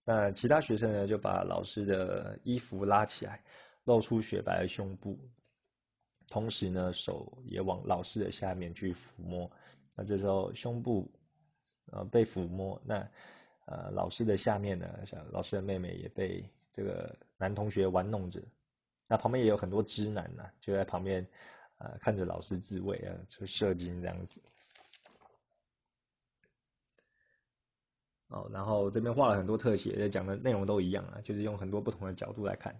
[0.04, 3.40] 那其他学生呢就把老师的衣服拉起来，
[3.84, 5.16] 露出雪白的胸部。
[6.26, 9.48] 同时呢，手也往老师的下面去抚摸，
[9.96, 11.08] 那这时候胸部
[11.92, 13.08] 呃被抚摸，那
[13.66, 18.42] 呃老师的下面呢，像老师的妹妹也被这个男同学玩弄着，
[19.12, 21.28] 那旁边也有很多直男呢，就在旁边
[21.76, 24.40] 呃看着老师自慰啊，就射精这样子。
[28.28, 32.74] 哦，然后这边画了很多特写，讲的内容都一样啊，就是用很多不同的角度来看。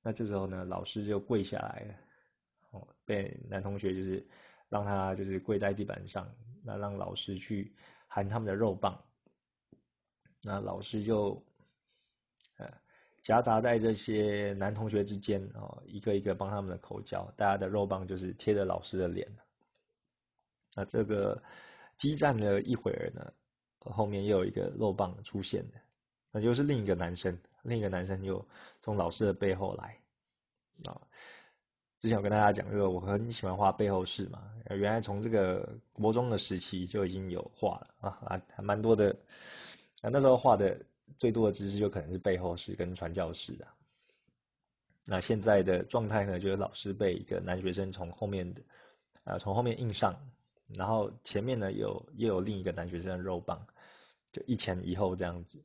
[0.00, 2.80] 那这时候呢，老师就跪下来了。
[3.04, 4.24] 被男同学就是
[4.68, 6.32] 让他就是跪在地板上，
[6.62, 7.74] 那让老师去
[8.06, 9.04] 含他们的肉棒，
[10.44, 11.44] 那老师就
[12.58, 12.72] 呃
[13.24, 19.26] 夹杂在这些男同学之间哦，一个一个帮他们的口交，大家的肉棒就是贴着老师的脸。
[20.76, 21.42] 那这个
[21.96, 23.32] 激战了一会儿呢，
[23.78, 25.78] 后面又有一个肉棒出现的，
[26.32, 28.46] 那就是另一个男生，另一个男生又
[28.82, 29.96] 从老师的背后来
[30.84, 31.00] 啊。
[31.98, 39.16] 之前我跟大家讲，就是我很喜欢画背后事嘛，原来从这个国中的时期就已经有画了啊啊，还蛮多的。
[40.02, 40.78] 啊，那时候画的
[41.16, 43.74] 最多的姿势就可能是背后式跟传教士啊。
[45.06, 48.62] 那现在的状态呢，就是老师被一个男学生从后面的
[49.24, 50.18] 啊从后面硬上，
[50.74, 53.66] 然后前面呢有又有另一个男学生的肉棒，
[54.32, 55.62] 就一前一后这样子。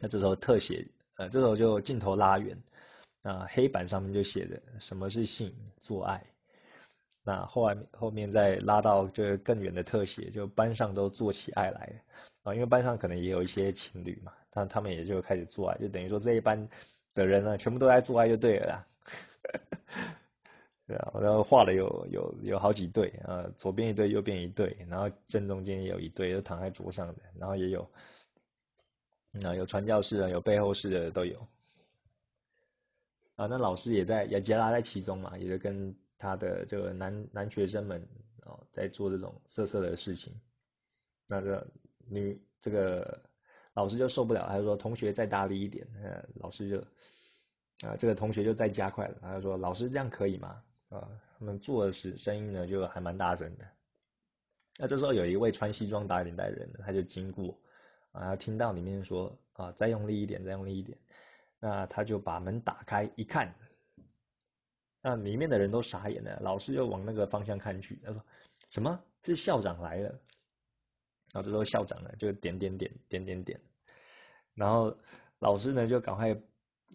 [0.00, 2.60] 那这时候特写，呃，这时候就镜头拉远。
[3.20, 6.24] 那黑板上面就写着什么是性做爱，
[7.24, 12.00] 那后来后面再拉到就更远的特写，就班上都做起爱来了
[12.54, 16.68] 因为班上可能也有一些情侣嘛，但他们也就开始做爱，就等于说这一班
[17.14, 18.86] 的人呢，全部都在做爱就对了啦。
[20.86, 27.86] 对啊，然后画了有有有好几对啊，左边一对，右边一对，然后正中间也有一对，都躺在桌上的，然后也有
[29.30, 31.46] 那有传教士的，有背后式的都有。
[33.36, 38.08] 啊，那老师也在，也杰拉在其中嘛，也就跟他的这个男男学生们
[38.46, 40.34] 哦，在做这种色色的事情。
[41.26, 41.66] 那个
[42.08, 43.22] 女这个
[43.74, 46.78] 老师就受不了，他说同学再大力一点，呃，老师就
[47.88, 50.62] 啊，这个同学就再加快了，他就说老师这样可以吗？
[50.88, 53.64] 啊，他们做的是声音呢，就还蛮大声的。
[54.78, 57.58] 那这时候有一位穿西装打领带的人，他就经过
[58.12, 60.96] 啊，听到里面说啊，再用力一点，再用力一点。
[61.60, 63.52] 那他就把门打开一看，
[65.02, 66.38] 那里面的人都傻眼了。
[66.40, 68.24] 老师就往那个方向看去，他说
[68.70, 69.00] ：“什么？
[69.24, 70.20] 是校长来了？”
[71.32, 73.60] 然后这时候校长呢就点点点点点点，
[74.54, 74.96] 然后
[75.38, 76.36] 老师呢就赶快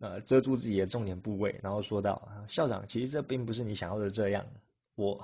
[0.02, 4.46] 呃遮住自己的重点部位，然后说道：“校长，其实这并不是你想要的这样，
[4.96, 5.22] 我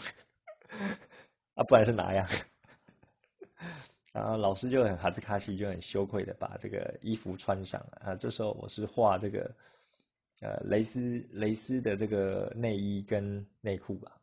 [1.56, 2.28] 啊，不然是哪样？”
[4.12, 8.16] 然后老师就很哈兹卡西，就很羞愧的把这个衣服穿上了啊。
[8.16, 9.56] 这时候我是画这个
[10.42, 14.20] 呃蕾丝蕾丝的这个内衣跟内裤吧。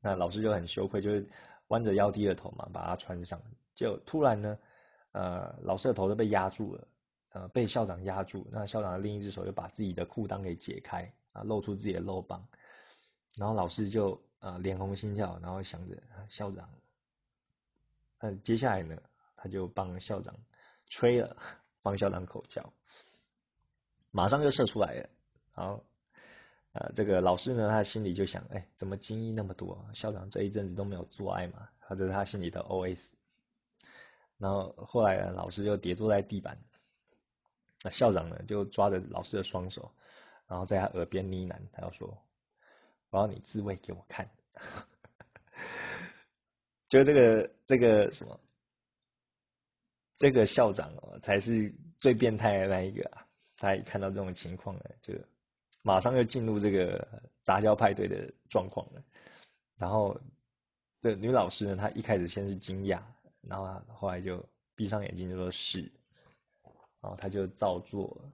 [0.00, 1.28] 那老师就很羞愧，就是
[1.68, 3.40] 弯着腰低着头嘛，把它穿上。
[3.74, 4.58] 就突然呢，
[5.12, 6.88] 呃，老师的头都被压住了，
[7.30, 8.46] 呃，被校长压住。
[8.50, 12.48] 那校长的另一只手就把自己的裤裆给解开啊，露出自己的肉棒。
[13.36, 16.70] 然后老师就呃脸红心跳，然后想着校长。
[18.18, 18.96] 那接下来呢，
[19.36, 20.34] 他就帮校长
[20.86, 21.36] 吹了，
[21.82, 22.72] 帮校长口交，
[24.10, 25.08] 马上就射出来了。
[25.54, 25.84] 然后，
[26.76, 29.88] 呃，这个老师呢，他心里就想，哎，怎么精液那么多？
[29.94, 31.70] 校长这一阵子都没有做爱嘛？
[31.80, 33.12] 他这是他心里的 OS。
[34.36, 36.58] 然后后来呢，老师就跌坐在地板，
[37.82, 39.90] 那校长呢就抓着老师的双手，
[40.46, 42.18] 然后在他耳边呢喃，他要说
[43.08, 44.28] ：“我要你自慰给我看。
[46.90, 48.38] ”就这个这个什么，
[50.16, 53.26] 这个校长哦，才是最变态的那一个啊！
[53.56, 55.14] 他一看到这种情况呢，就
[55.86, 59.04] 马上就进入这个杂交派对的状况了。
[59.76, 60.20] 然后
[61.00, 63.00] 这女老师呢，她一开始先是惊讶，
[63.40, 65.82] 然后后来就闭上眼睛就说是，
[67.00, 68.32] 然后她就照做了。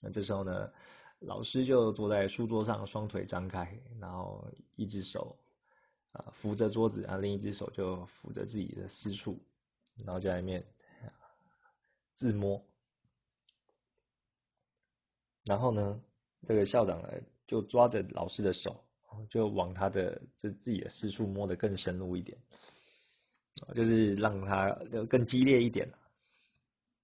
[0.00, 0.72] 那这时候呢，
[1.18, 5.38] 老师就坐在书桌上，双腿张开，然后一只手。
[6.12, 9.44] 啊，扶着桌子，然后，另一只手就扶着自己的私处，
[9.96, 10.64] 然后就在里面
[12.12, 12.64] 自摸。
[15.44, 16.00] 然后呢，
[16.46, 17.08] 这个校长呢
[17.46, 18.84] 就抓着老师的手，
[19.28, 22.38] 就往他的这自己的私处摸得更深入一点，
[23.74, 24.70] 就是让他
[25.08, 25.88] 更激烈一点。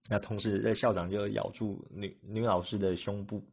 [0.08, 3.44] 那同时，这校长就咬住女女老师的胸部，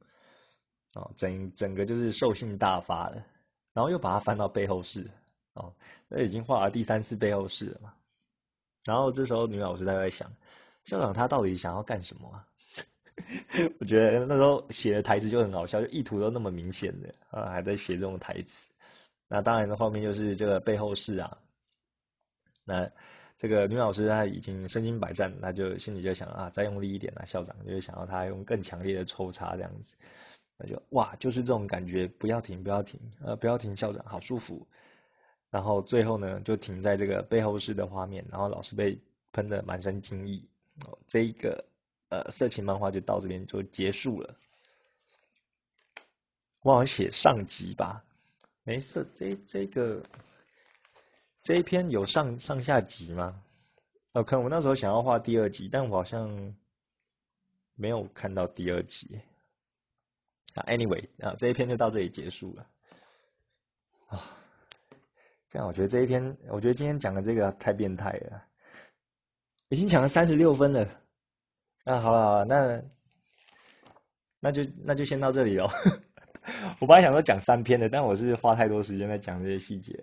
[0.95, 3.25] 哦，整整个就是兽性大发了。
[3.73, 5.11] 然后又把它翻到背后式，
[5.53, 5.75] 哦，
[6.07, 7.93] 那已经画了第三次背后式了嘛。
[8.85, 10.33] 然后这时候女老师在在想，
[10.83, 12.47] 校长他到底想要干什么啊？
[13.79, 18.69] 我觉得那时候写的台词就很好笑，就意图都那么明显的啊，还在写这种台词。
[19.27, 21.37] 那当然的画面就是这个背后式啊。
[22.63, 22.89] 那
[23.35, 29.95] 这个女老师她已经身经百战，她就心里就想啊，再用力一点啊，校长就是想要她用更强烈的抽插这样子。
[30.57, 34.67] 那就哇，就是这种感觉，不要停，不要停，呃，不要停，校长好舒服。
[35.51, 38.99] 然后最后呢，就停在这个背后式的画面，然后老师被
[39.33, 40.41] 喷的满身精液，
[40.85, 41.65] 哦，这一个
[42.09, 44.35] 呃色情漫画就到这边就结束了。
[46.61, 48.03] 我好像写上集吧，
[48.63, 50.03] 没事，这这个
[51.41, 53.41] 这一篇有上上下集吗？
[54.11, 56.55] 哦，可能我那时候想要画第二集，但我好像
[57.75, 59.21] 没有看到第二集。
[60.55, 62.67] Anyway，啊，这一篇就到这里结束了。
[64.07, 64.27] 啊，
[65.49, 68.43] 这样我觉得这一篇，我觉得今天讲的这个太变态了，
[69.69, 70.89] 已经讲了三十六分了。
[71.87, 72.83] 那，好了好了，那
[74.41, 75.69] 那就那就先到这里哦。
[76.81, 79.97] 我本来想说讲三篇的，但我是花太多时间在讲这些细节。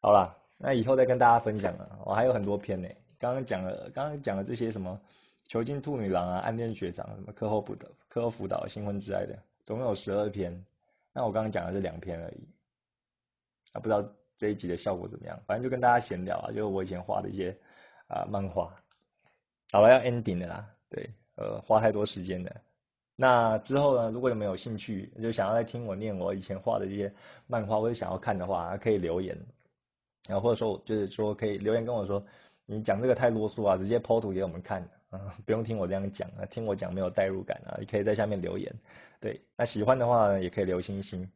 [0.00, 1.98] 好了，那以后再跟大家分享了。
[2.04, 2.88] 我还有很多篇呢，
[3.18, 5.00] 刚刚讲了，刚刚讲了这些什么
[5.48, 9.36] 囚禁兔女郎啊，暗恋学长，什么课后辅导、课后辅导、新婚之爱的。
[9.64, 10.64] 总有十二篇，
[11.12, 12.46] 那我刚刚讲的是两篇而已，
[13.72, 17.58] 啊，不知道这一集的效果怎么样，反正就跟大家闲聊啊，就是我以前画的一些
[18.06, 18.72] 啊漫画，
[19.72, 22.60] 好了要 ending 的啦，对，呃，花太多时间的，
[23.16, 27.12] 那之后呢，如果你们有兴趣，就想要再听我念我以前画的这些
[27.46, 29.36] 漫画，或者想要看的话，可以留言，
[30.28, 32.24] 然后或者说就是说可以留言跟我说，
[32.66, 34.88] 你讲这个太啰嗦啊，直接剖图给我们看。
[35.12, 38.74] 啊， 不用听我这样讲啊，听我讲没有代入感啊，你可以在下面留言。
[39.20, 41.30] 对，那喜欢的话也可以留星星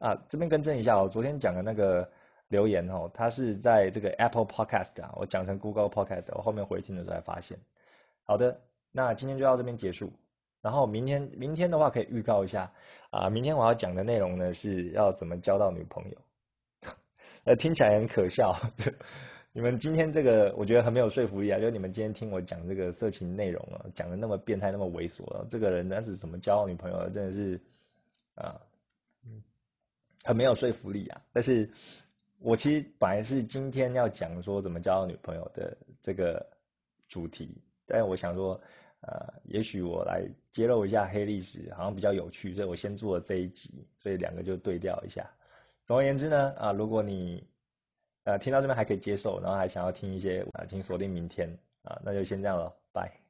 [0.00, 0.22] 啊。
[0.28, 2.12] 这边更正一下哦，昨天讲的那个
[2.48, 7.58] 留言哦，它是在这个 Apple Podcast 啊，我讲成 Google Podcast，我后面回听的时候才发现。
[8.24, 8.60] 好的，
[8.92, 10.12] 那今天就到这边结束。
[10.60, 12.72] 然后明天，明天的话可以预告一下
[13.10, 16.18] 啊，明天我要讲的内容呢是要怎么交到女朋友。
[17.44, 18.54] 呃，听起来很可笑。
[19.54, 21.58] 你们今天这个我觉得很没有说服力啊！
[21.58, 27.10] 就你们今天听我讲这个色情内容啊，讲的那么变态，那么猥琐，这个人那是怎么交到女朋友的？
[27.10, 27.60] 真的是
[28.34, 28.60] 啊，
[30.24, 31.20] 很没有说服力啊！
[31.32, 31.70] 但是
[32.38, 36.46] 我其实本来是今天要讲说怎么交到女朋友的这个
[37.08, 38.60] 主题，但是我想说，
[39.02, 45.28] 呃，也许我来揭露一下黑历史，好像比较有趣，所以我先做了这一集，所以两个就对调一下。
[45.84, 47.46] 总而言之呢，啊，如果你
[48.24, 51.48] 呃，听到这边还可以接受，然后还想要听一些啊，请锁定明天
[51.82, 53.21] 啊，那就先这样了，拜。